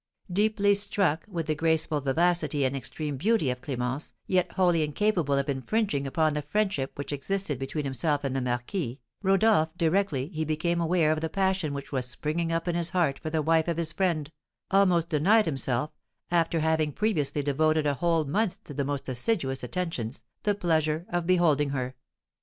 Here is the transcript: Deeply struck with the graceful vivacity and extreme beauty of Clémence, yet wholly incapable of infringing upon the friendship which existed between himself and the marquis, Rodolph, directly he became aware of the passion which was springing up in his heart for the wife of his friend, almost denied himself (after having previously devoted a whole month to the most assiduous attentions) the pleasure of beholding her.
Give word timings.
Deeply 0.33 0.73
struck 0.73 1.25
with 1.27 1.45
the 1.45 1.53
graceful 1.53 2.01
vivacity 2.01 2.65
and 2.65 2.75
extreme 2.75 3.17
beauty 3.17 3.51
of 3.51 3.61
Clémence, 3.61 4.13
yet 4.25 4.51
wholly 4.53 4.81
incapable 4.81 5.35
of 5.35 5.47
infringing 5.47 6.07
upon 6.07 6.33
the 6.33 6.41
friendship 6.41 6.97
which 6.97 7.13
existed 7.13 7.59
between 7.59 7.85
himself 7.85 8.23
and 8.23 8.35
the 8.35 8.41
marquis, 8.41 8.99
Rodolph, 9.21 9.77
directly 9.77 10.29
he 10.29 10.43
became 10.43 10.81
aware 10.81 11.11
of 11.11 11.21
the 11.21 11.29
passion 11.29 11.71
which 11.71 11.91
was 11.91 12.07
springing 12.07 12.51
up 12.51 12.67
in 12.67 12.73
his 12.73 12.89
heart 12.89 13.19
for 13.19 13.29
the 13.29 13.43
wife 13.43 13.67
of 13.67 13.77
his 13.77 13.93
friend, 13.93 14.31
almost 14.71 15.07
denied 15.07 15.45
himself 15.45 15.91
(after 16.31 16.61
having 16.61 16.91
previously 16.93 17.43
devoted 17.43 17.85
a 17.85 17.93
whole 17.93 18.25
month 18.25 18.63
to 18.63 18.73
the 18.73 18.83
most 18.83 19.07
assiduous 19.07 19.61
attentions) 19.61 20.23
the 20.41 20.55
pleasure 20.55 21.05
of 21.09 21.27
beholding 21.27 21.69
her. 21.69 21.93